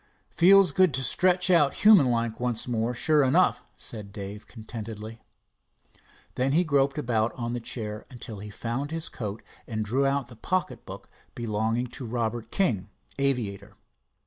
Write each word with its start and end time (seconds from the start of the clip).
"Feels 0.31 0.71
good 0.71 0.95
to 0.95 1.03
stretch 1.03 1.51
out 1.51 1.75
human 1.85 2.09
like 2.09 2.39
once 2.39 2.67
more, 2.67 2.91
sure 2.91 3.21
enough," 3.21 3.63
said 3.77 4.11
Dave 4.11 4.47
contentedly. 4.47 5.21
Then 6.33 6.53
he 6.53 6.63
groped 6.63 6.97
about 6.97 7.33
on 7.35 7.53
the 7.53 7.59
chair 7.59 8.07
until 8.09 8.39
he 8.39 8.49
found 8.49 8.89
his 8.89 9.09
coat 9.09 9.43
and 9.67 9.85
drew 9.85 10.07
out 10.07 10.27
the 10.27 10.35
pocket 10.35 10.87
book 10.87 11.07
belonging 11.35 11.85
to 11.85 12.05
Robert 12.07 12.49
King, 12.49 12.89
Aviator. 13.19 13.75